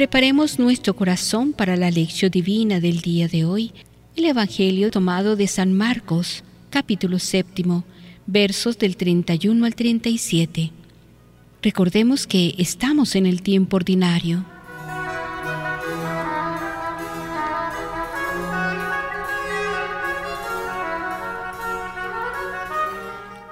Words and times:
Preparemos 0.00 0.58
nuestro 0.58 0.96
corazón 0.96 1.52
para 1.52 1.76
la 1.76 1.90
lección 1.90 2.30
divina 2.30 2.80
del 2.80 3.02
día 3.02 3.28
de 3.28 3.44
hoy, 3.44 3.70
el 4.16 4.24
Evangelio 4.24 4.90
tomado 4.90 5.36
de 5.36 5.46
San 5.46 5.74
Marcos, 5.74 6.42
capítulo 6.70 7.18
séptimo, 7.18 7.84
versos 8.24 8.78
del 8.78 8.96
31 8.96 9.66
al 9.66 9.74
37. 9.74 10.70
Recordemos 11.60 12.26
que 12.26 12.54
estamos 12.56 13.14
en 13.14 13.26
el 13.26 13.42
tiempo 13.42 13.76
ordinario. 13.76 14.46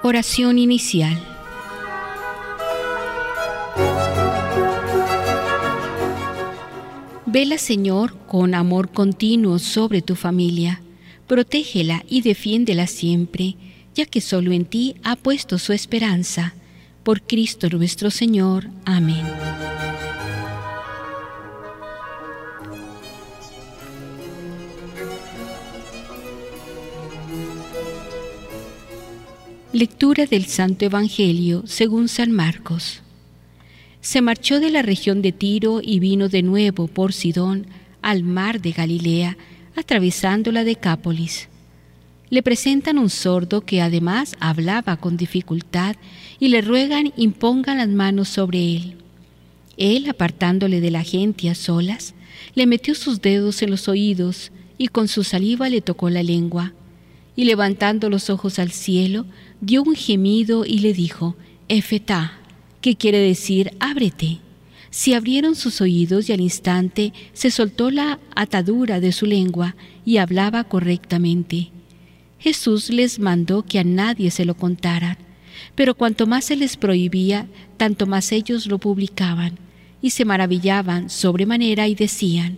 Oración 0.01 0.57
inicial. 0.57 1.28
Vela, 7.31 7.59
Señor, 7.59 8.17
con 8.25 8.55
amor 8.55 8.89
continuo 8.89 9.59
sobre 9.59 10.01
tu 10.01 10.15
familia. 10.15 10.81
Protégela 11.27 12.03
y 12.09 12.21
defiéndela 12.21 12.87
siempre, 12.87 13.55
ya 13.93 14.07
que 14.07 14.19
solo 14.19 14.51
en 14.51 14.65
ti 14.65 14.95
ha 15.03 15.15
puesto 15.15 15.59
su 15.59 15.71
esperanza. 15.71 16.55
Por 17.03 17.21
Cristo 17.21 17.69
nuestro 17.69 18.09
Señor. 18.09 18.69
Amén. 18.83 19.23
Lectura 29.71 30.25
del 30.25 30.45
Santo 30.47 30.85
Evangelio 30.85 31.61
según 31.67 32.07
San 32.07 32.31
Marcos 32.31 33.03
se 34.01 34.21
marchó 34.21 34.59
de 34.59 34.69
la 34.69 34.81
región 34.81 35.21
de 35.21 35.31
Tiro 35.31 35.81
y 35.83 35.99
vino 35.99 36.29
de 36.29 36.41
nuevo 36.41 36.87
por 36.87 37.13
Sidón 37.13 37.67
al 38.01 38.23
mar 38.23 38.61
de 38.61 38.71
Galilea, 38.71 39.37
atravesando 39.75 40.51
la 40.51 40.63
Decápolis. 40.63 41.49
Le 42.29 42.43
presentan 42.43 42.97
un 42.97 43.09
sordo 43.09 43.61
que 43.61 43.81
además 43.81 44.35
hablaba 44.39 44.97
con 44.97 45.17
dificultad 45.17 45.95
y 46.39 46.49
le 46.49 46.61
ruegan 46.61 47.11
impongan 47.17 47.79
las 47.79 47.89
manos 47.89 48.29
sobre 48.29 48.75
él. 48.75 48.95
Él, 49.77 50.09
apartándole 50.09 50.79
de 50.79 50.91
la 50.91 51.03
gente 51.03 51.49
a 51.49 51.55
solas, 51.55 52.13
le 52.55 52.67
metió 52.67 52.95
sus 52.95 53.21
dedos 53.21 53.61
en 53.61 53.71
los 53.71 53.87
oídos 53.87 54.51
y 54.77 54.87
con 54.87 55.07
su 55.07 55.23
saliva 55.23 55.69
le 55.69 55.81
tocó 55.81 56.09
la 56.09 56.23
lengua. 56.23 56.73
Y 57.35 57.45
levantando 57.45 58.09
los 58.09 58.29
ojos 58.29 58.59
al 58.59 58.71
cielo, 58.71 59.25
dio 59.61 59.81
un 59.83 59.95
gemido 59.95 60.65
y 60.65 60.79
le 60.79 60.93
dijo, 60.93 61.35
Efetá, 61.67 62.38
¿Qué 62.81 62.95
quiere 62.95 63.19
decir 63.19 63.73
ábrete. 63.79 64.39
Se 64.89 65.13
abrieron 65.15 65.55
sus 65.55 65.81
oídos 65.81 66.29
y 66.29 66.33
al 66.33 66.39
instante 66.39 67.13
se 67.33 67.51
soltó 67.51 67.91
la 67.91 68.19
atadura 68.35 68.99
de 68.99 69.11
su 69.11 69.25
lengua 69.25 69.75
y 70.05 70.17
hablaba 70.17 70.63
correctamente. 70.63 71.69
Jesús 72.39 72.89
les 72.89 73.19
mandó 73.19 73.63
que 73.63 73.79
a 73.79 73.83
nadie 73.83 74.31
se 74.31 74.45
lo 74.45 74.55
contaran, 74.55 75.17
pero 75.75 75.93
cuanto 75.93 76.25
más 76.25 76.45
se 76.45 76.55
les 76.55 76.77
prohibía, 76.77 77.47
tanto 77.77 78.07
más 78.07 78.31
ellos 78.31 78.65
lo 78.65 78.79
publicaban, 78.79 79.59
y 80.01 80.11
se 80.11 80.25
maravillaban 80.25 81.09
sobremanera 81.09 81.87
y 81.87 81.95
decían, 81.95 82.57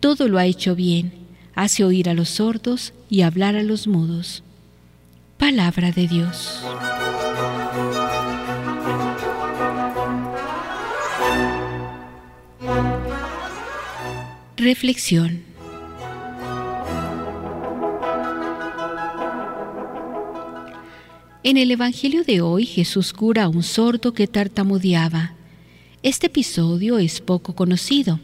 Todo 0.00 0.26
lo 0.26 0.38
ha 0.38 0.46
hecho 0.46 0.74
bien, 0.74 1.12
hace 1.54 1.84
oír 1.84 2.08
a 2.08 2.14
los 2.14 2.30
sordos 2.30 2.94
y 3.10 3.20
hablar 3.20 3.56
a 3.56 3.62
los 3.62 3.86
mudos. 3.86 4.42
Palabra 5.36 5.92
de 5.92 6.08
Dios. 6.08 6.62
Reflexión. 14.60 15.42
En 21.42 21.56
el 21.56 21.70
Evangelio 21.70 22.24
de 22.24 22.42
hoy 22.42 22.66
Jesús 22.66 23.14
cura 23.14 23.44
a 23.44 23.48
un 23.48 23.62
sordo 23.62 24.12
que 24.12 24.26
tartamudeaba. 24.26 25.32
Este 26.02 26.26
episodio 26.26 26.98
es 26.98 27.22
poco 27.22 27.54
conocido. 27.54 28.20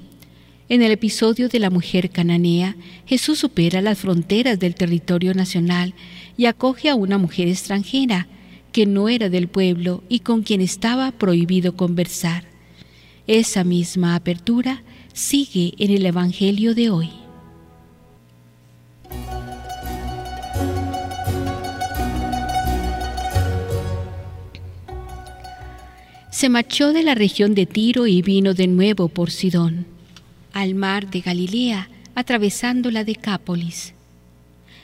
En 0.68 0.82
el 0.82 0.92
episodio 0.92 1.48
de 1.48 1.58
la 1.58 1.70
mujer 1.70 2.10
cananea, 2.10 2.76
Jesús 3.06 3.38
supera 3.38 3.80
las 3.80 3.98
fronteras 3.98 4.58
del 4.58 4.74
territorio 4.74 5.32
nacional 5.32 5.94
y 6.36 6.44
acoge 6.44 6.90
a 6.90 6.96
una 6.96 7.16
mujer 7.16 7.48
extranjera 7.48 8.26
que 8.72 8.84
no 8.84 9.08
era 9.08 9.30
del 9.30 9.48
pueblo 9.48 10.04
y 10.10 10.18
con 10.18 10.42
quien 10.42 10.60
estaba 10.60 11.12
prohibido 11.12 11.76
conversar. 11.76 12.44
Esa 13.26 13.64
misma 13.64 14.14
apertura 14.14 14.82
sigue 15.16 15.72
en 15.78 15.90
el 15.90 16.04
Evangelio 16.04 16.74
de 16.74 16.90
hoy. 16.90 17.10
Se 26.30 26.50
marchó 26.50 26.92
de 26.92 27.02
la 27.02 27.14
región 27.14 27.54
de 27.54 27.64
Tiro 27.64 28.06
y 28.06 28.20
vino 28.20 28.52
de 28.52 28.66
nuevo 28.66 29.08
por 29.08 29.30
Sidón, 29.30 29.86
al 30.52 30.74
mar 30.74 31.08
de 31.08 31.22
Galilea, 31.22 31.88
atravesando 32.14 32.90
la 32.90 33.02
Decápolis. 33.02 33.94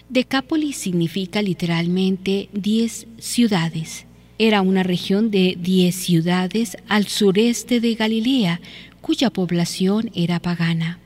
Decápolis 0.08 0.78
significa 0.78 1.42
literalmente 1.42 2.48
diez 2.54 3.06
ciudades. 3.18 4.06
Era 4.38 4.62
una 4.62 4.82
región 4.82 5.30
de 5.30 5.58
diez 5.60 5.94
ciudades 5.94 6.78
al 6.88 7.06
sureste 7.06 7.80
de 7.80 7.94
Galilea, 7.96 8.62
cuya 9.02 9.28
población 9.28 10.10
era 10.14 10.40
pagana. 10.40 10.98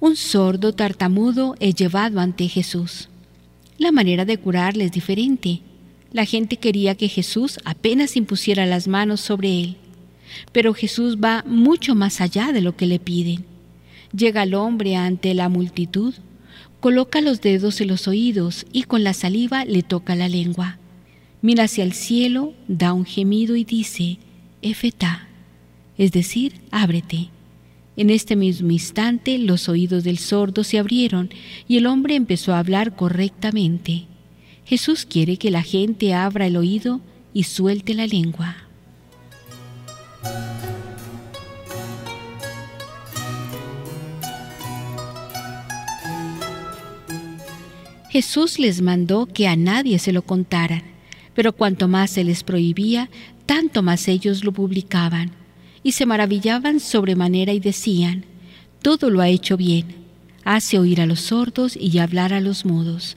Un 0.00 0.16
sordo 0.16 0.72
tartamudo 0.72 1.54
es 1.60 1.74
llevado 1.74 2.18
ante 2.18 2.48
Jesús. 2.48 3.08
La 3.78 3.92
manera 3.92 4.24
de 4.24 4.38
curarle 4.38 4.84
es 4.84 4.92
diferente. 4.92 5.60
La 6.10 6.24
gente 6.24 6.56
quería 6.56 6.96
que 6.96 7.08
Jesús 7.08 7.60
apenas 7.64 8.16
impusiera 8.16 8.66
las 8.66 8.88
manos 8.88 9.20
sobre 9.20 9.60
él. 9.60 9.76
Pero 10.52 10.74
Jesús 10.74 11.18
va 11.18 11.44
mucho 11.46 11.94
más 11.94 12.20
allá 12.20 12.50
de 12.52 12.62
lo 12.62 12.76
que 12.76 12.86
le 12.86 12.98
piden. 12.98 13.44
Llega 14.16 14.42
el 14.42 14.54
hombre 14.54 14.96
ante 14.96 15.34
la 15.34 15.48
multitud, 15.48 16.14
coloca 16.80 17.20
los 17.20 17.42
dedos 17.42 17.80
en 17.80 17.88
los 17.88 18.08
oídos 18.08 18.66
y 18.72 18.84
con 18.84 19.04
la 19.04 19.12
saliva 19.12 19.64
le 19.66 19.82
toca 19.82 20.16
la 20.16 20.28
lengua. 20.28 20.78
Mira 21.42 21.64
hacia 21.64 21.84
el 21.84 21.92
cielo, 21.92 22.54
da 22.68 22.92
un 22.92 23.04
gemido 23.04 23.54
y 23.54 23.64
dice, 23.64 24.18
Efetá, 24.62 25.29
es 26.00 26.12
decir, 26.12 26.54
ábrete. 26.70 27.28
En 27.94 28.08
este 28.08 28.34
mismo 28.34 28.70
instante 28.70 29.36
los 29.36 29.68
oídos 29.68 30.02
del 30.02 30.16
sordo 30.16 30.64
se 30.64 30.78
abrieron 30.78 31.28
y 31.68 31.76
el 31.76 31.84
hombre 31.84 32.14
empezó 32.14 32.54
a 32.54 32.58
hablar 32.58 32.96
correctamente. 32.96 34.06
Jesús 34.64 35.04
quiere 35.04 35.36
que 35.36 35.50
la 35.50 35.60
gente 35.60 36.14
abra 36.14 36.46
el 36.46 36.56
oído 36.56 37.02
y 37.34 37.42
suelte 37.42 37.92
la 37.92 38.06
lengua. 38.06 38.56
Jesús 48.08 48.58
les 48.58 48.80
mandó 48.80 49.26
que 49.26 49.48
a 49.48 49.54
nadie 49.54 49.98
se 49.98 50.14
lo 50.14 50.22
contaran, 50.22 50.82
pero 51.34 51.52
cuanto 51.52 51.88
más 51.88 52.08
se 52.10 52.24
les 52.24 52.42
prohibía, 52.42 53.10
tanto 53.44 53.82
más 53.82 54.08
ellos 54.08 54.44
lo 54.44 54.52
publicaban 54.52 55.38
y 55.82 55.92
se 55.92 56.06
maravillaban 56.06 56.80
sobremanera 56.80 57.52
y 57.52 57.60
decían, 57.60 58.24
Todo 58.82 59.10
lo 59.10 59.20
ha 59.20 59.28
hecho 59.28 59.56
bien, 59.56 59.86
hace 60.44 60.78
oír 60.78 61.00
a 61.00 61.06
los 61.06 61.20
sordos 61.20 61.76
y 61.76 61.98
hablar 61.98 62.32
a 62.32 62.40
los 62.40 62.64
mudos. 62.64 63.16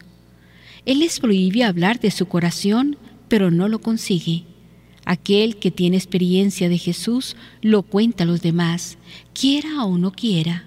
Él 0.85 0.99
les 0.99 1.19
prohíbe 1.19 1.63
hablar 1.63 1.99
de 1.99 2.11
su 2.11 2.27
corazón, 2.27 2.97
pero 3.27 3.51
no 3.51 3.67
lo 3.67 3.79
consigue. 3.79 4.43
Aquel 5.05 5.57
que 5.57 5.71
tiene 5.71 5.97
experiencia 5.97 6.69
de 6.69 6.77
Jesús 6.77 7.35
lo 7.61 7.83
cuenta 7.83 8.23
a 8.23 8.27
los 8.27 8.41
demás, 8.41 8.97
quiera 9.33 9.83
o 9.83 9.97
no 9.97 10.11
quiera. 10.11 10.65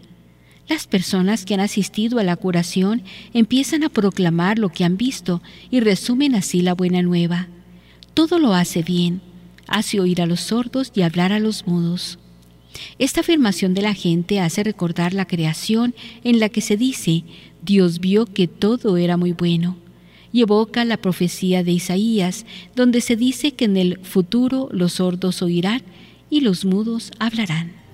Las 0.68 0.86
personas 0.86 1.44
que 1.44 1.54
han 1.54 1.60
asistido 1.60 2.18
a 2.18 2.24
la 2.24 2.36
curación 2.36 3.02
empiezan 3.32 3.84
a 3.84 3.88
proclamar 3.88 4.58
lo 4.58 4.68
que 4.70 4.84
han 4.84 4.96
visto 4.96 5.42
y 5.70 5.80
resumen 5.80 6.34
así 6.34 6.60
la 6.60 6.74
buena 6.74 7.02
nueva. 7.02 7.48
Todo 8.14 8.38
lo 8.38 8.52
hace 8.52 8.82
bien, 8.82 9.20
hace 9.66 10.00
oír 10.00 10.20
a 10.20 10.26
los 10.26 10.40
sordos 10.40 10.92
y 10.94 11.02
hablar 11.02 11.32
a 11.32 11.38
los 11.38 11.66
mudos. 11.66 12.18
Esta 12.98 13.20
afirmación 13.20 13.74
de 13.74 13.82
la 13.82 13.94
gente 13.94 14.40
hace 14.40 14.62
recordar 14.62 15.14
la 15.14 15.26
creación 15.26 15.94
en 16.24 16.40
la 16.40 16.48
que 16.48 16.60
se 16.60 16.76
dice, 16.76 17.24
Dios 17.62 18.00
vio 18.00 18.26
que 18.26 18.48
todo 18.48 18.96
era 18.96 19.16
muy 19.16 19.32
bueno, 19.32 19.76
y 20.32 20.42
evoca 20.42 20.84
la 20.84 20.98
profecía 20.98 21.64
de 21.64 21.72
Isaías, 21.72 22.44
donde 22.74 23.00
se 23.00 23.16
dice 23.16 23.52
que 23.52 23.64
en 23.64 23.76
el 23.76 23.98
futuro 24.00 24.68
los 24.72 24.94
sordos 24.94 25.42
oirán 25.42 25.82
y 26.28 26.40
los 26.40 26.64
mudos 26.64 27.12
hablarán. 27.18 27.85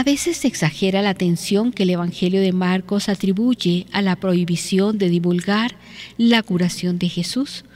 A 0.00 0.02
veces 0.02 0.38
se 0.38 0.48
exagera 0.48 1.02
la 1.02 1.10
atención 1.10 1.72
que 1.72 1.82
el 1.82 1.90
Evangelio 1.90 2.40
de 2.40 2.54
Marcos 2.54 3.10
atribuye 3.10 3.84
a 3.92 4.00
la 4.00 4.16
prohibición 4.16 4.96
de 4.96 5.10
divulgar 5.10 5.76
la 6.16 6.42
curación 6.42 6.98
de 6.98 7.10
Jesús, 7.10 7.66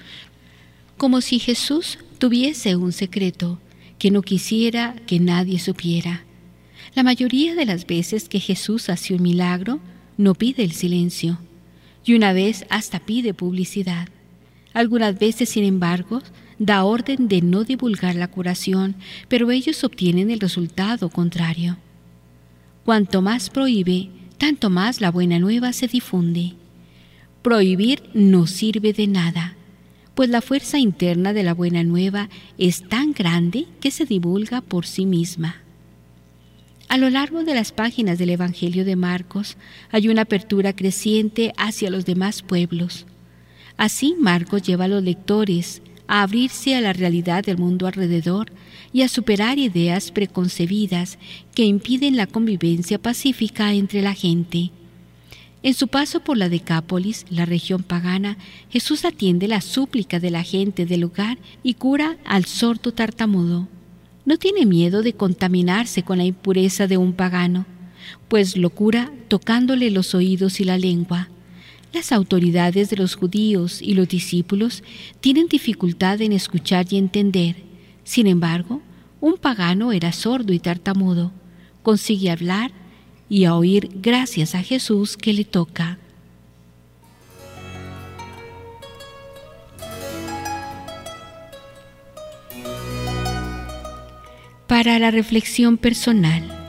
como 0.97 1.21
si 1.21 1.39
Jesús 1.39 1.99
tuviese 2.17 2.77
un 2.77 2.93
secreto 2.93 3.61
que 3.99 4.11
no 4.11 4.23
quisiera 4.23 4.97
que 5.07 5.21
nadie 5.21 5.59
supiera. 5.59 6.25
La 6.95 7.03
mayoría 7.03 7.55
de 7.55 7.67
las 7.67 7.87
veces 7.87 8.31
que 8.31 8.41
Jesús 8.41 8.89
hace 8.89 9.13
un 9.13 9.21
milagro, 9.21 9.81
no 10.17 10.35
pide 10.35 10.65
el 10.65 10.73
silencio, 10.73 11.39
y 12.07 12.15
una 12.15 12.33
vez 12.33 12.65
hasta 12.71 13.01
pide 13.01 13.35
publicidad. 13.35 14.09
Algunas 14.73 15.19
veces, 15.19 15.51
sin 15.51 15.65
embargo, 15.65 16.23
da 16.59 16.85
orden 16.85 17.29
de 17.29 17.43
no 17.43 17.65
divulgar 17.65 18.15
la 18.15 18.29
curación, 18.29 18.95
pero 19.29 19.51
ellos 19.51 19.85
obtienen 19.85 20.31
el 20.31 20.41
resultado 20.41 21.11
contrario. 21.11 21.77
Cuanto 22.85 23.23
más 23.23 23.49
prohíbe, 23.49 24.11
tanto 24.37 24.69
más 24.69 25.01
la 25.01 25.11
buena 25.11 25.39
nueva 25.39 25.73
se 25.73 25.89
difunde. 25.89 26.53
Prohibir 27.41 28.03
no 28.13 28.47
sirve 28.47 28.93
de 28.93 29.07
nada, 29.07 29.55
pues 30.15 30.29
la 30.29 30.43
fuerza 30.43 30.79
interna 30.79 31.33
de 31.33 31.43
la 31.43 31.55
buena 31.55 31.83
nueva 31.83 32.29
es 32.59 32.87
tan 32.87 33.13
grande 33.13 33.67
que 33.81 33.91
se 33.91 34.05
divulga 34.05 34.61
por 34.61 34.87
sí 34.87 35.07
misma. 35.07 35.63
A 36.89 36.99
lo 36.99 37.09
largo 37.09 37.43
de 37.43 37.55
las 37.55 37.73
páginas 37.73 38.19
del 38.19 38.31
Evangelio 38.31 38.85
de 38.85 38.97
Marcos 38.97 39.57
hay 39.91 40.09
una 40.09 40.23
apertura 40.23 40.75
creciente 40.75 41.55
hacia 41.57 41.91
los 41.91 42.05
demás 42.05 42.43
pueblos. 42.43 43.07
Así 43.79 44.15
Marcos 44.21 44.63
lleva 44.63 44.85
a 44.85 44.89
los 44.89 45.03
lectores 45.03 45.81
a 46.07 46.23
abrirse 46.23 46.75
a 46.75 46.81
la 46.81 46.93
realidad 46.93 47.45
del 47.45 47.59
mundo 47.59 47.87
alrededor 47.87 48.53
y 48.93 49.03
a 49.03 49.09
superar 49.09 49.59
ideas 49.59 50.11
preconcebidas 50.11 51.19
que 51.55 51.65
impiden 51.65 52.17
la 52.17 52.27
convivencia 52.27 52.99
pacífica 52.99 53.73
entre 53.73 54.03
la 54.03 54.15
gente. 54.15 54.71
En 55.65 55.73
su 55.73 55.89
paso 55.89 56.21
por 56.21 56.37
la 56.37 56.51
Decápolis, 56.51 57.25
la 57.31 57.47
región 57.47 57.83
pagana, 57.83 58.37
Jesús 58.69 59.07
atiende 59.07 59.49
la 59.49 59.63
súplica 59.63 60.21
de 60.21 60.31
la 60.31 60.43
gente 60.43 60.85
del 60.85 61.01
lugar 61.01 61.39
y 61.63 61.75
cura 61.75 62.19
al 62.27 62.45
sordo 62.45 62.93
tartamudo. 62.93 63.67
No 64.27 64.37
tiene 64.37 64.67
miedo 64.67 65.03
de 65.03 65.15
contaminarse 65.15 66.03
con 66.03 66.19
la 66.19 66.25
impureza 66.25 66.87
de 66.87 66.99
un 66.99 67.15
pagano, 67.15 67.65
pues 68.29 68.59
lo 68.59 68.69
cura 68.71 69.11
tocándole 69.29 69.91
los 69.91 70.15
oídos 70.15 70.61
y 70.61 70.65
la 70.65 70.77
lengua. 70.77 71.31
Las 71.95 72.11
autoridades 72.11 72.91
de 72.91 72.97
los 72.97 73.15
judíos 73.15 73.81
y 73.81 73.95
los 73.95 74.09
discípulos 74.09 74.83
tienen 75.21 75.47
dificultad 75.47 76.21
en 76.23 76.33
escuchar 76.33 76.87
y 76.91 76.97
entender. 76.97 77.55
Sin 78.03 78.27
embargo, 78.27 78.83
un 79.21 79.37
pagano 79.37 79.93
era 79.93 80.11
sordo 80.11 80.53
y 80.53 80.59
tartamudo. 80.59 81.31
Consigue 81.85 82.33
hablar 82.33 82.73
y 83.29 83.45
a 83.45 83.55
oír 83.55 83.91
gracias 83.95 84.57
a 84.57 84.63
Jesús 84.65 85.17
que 85.17 85.33
le 85.33 85.45
toca. 85.45 86.01
Para 94.67 94.99
la 94.99 95.13
reflexión 95.13 95.77
personal. 95.77 96.64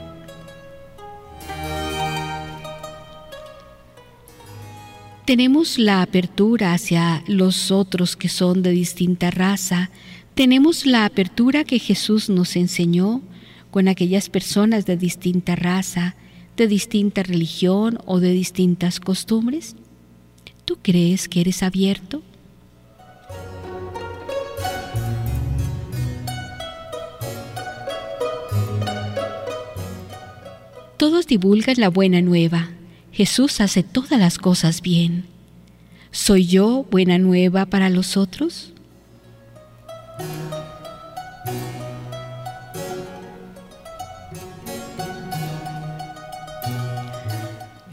Tenemos 5.26 5.80
la 5.80 6.04
apertura 6.04 6.74
hacia 6.74 7.24
los 7.28 7.72
otros 7.72 8.16
que 8.16 8.30
son 8.30 8.62
de 8.62 8.70
distinta 8.70 9.32
raza, 9.32 9.90
tenemos 10.36 10.86
la 10.86 11.06
apertura 11.06 11.64
que 11.64 11.80
Jesús 11.80 12.30
nos 12.30 12.56
enseñó 12.56 13.22
con 13.72 13.88
aquellas 13.88 14.30
personas 14.30 14.86
de 14.86 14.98
distinta 14.98 15.56
raza, 15.56 16.16
de 16.56 16.68
distinta 16.68 17.24
religión 17.24 17.98
o 18.06 18.20
de 18.20 18.32
distintas 18.32 19.00
costumbres. 19.00 19.76
¿Tú 20.64 20.78
crees 20.82 21.28
que 21.28 21.42
eres 21.42 21.64
abierto? 21.64 22.22
Todos 30.98 31.28
divulgan 31.28 31.76
la 31.78 31.90
buena 31.90 32.22
nueva, 32.22 32.70
Jesús 33.16 33.62
hace 33.62 33.82
todas 33.82 34.20
las 34.20 34.38
cosas 34.38 34.82
bien. 34.82 35.24
¿Soy 36.12 36.48
yo 36.48 36.86
buena 36.92 37.18
nueva 37.18 37.66
para 37.66 37.90
los 37.90 38.18
otros? 38.18 38.74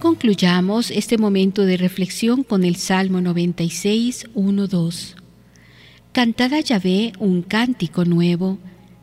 Concluyamos 0.00 0.90
este 0.90 1.18
momento 1.18 1.66
de 1.66 1.76
reflexión 1.76 2.42
con 2.42 2.64
el 2.64 2.74
Salmo 2.74 3.20
96, 3.20 4.26
1, 4.34 4.66
2. 4.66 5.16
Cantad 6.10 6.52
a 6.52 6.58
Yahvé 6.58 7.12
un 7.20 7.42
cántico 7.42 8.04
nuevo, 8.04 8.58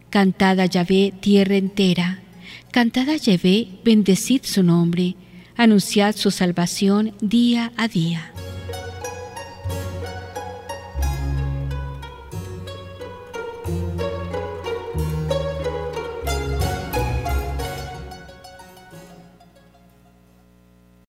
cantad 0.09 0.59
a 0.59 0.65
Yahvé 0.65 1.13
tierra 1.21 1.55
entera, 1.55 2.19
cantad 2.71 3.07
a 3.07 3.15
Yahvé, 3.15 3.69
bendecid 3.85 4.41
su 4.43 4.63
nombre, 4.63 5.15
anunciad 5.59 6.15
su 6.15 6.31
salvación 6.31 7.13
día 7.19 7.73
a 7.75 7.89
día. 7.89 8.31